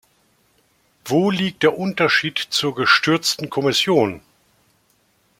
Wo 1.05 1.29
liegt 1.29 1.61
der 1.61 1.77
Unterschied 1.77 2.39
zur 2.39 2.73
gestürzten 2.73 3.51
Kommission? 3.51 4.21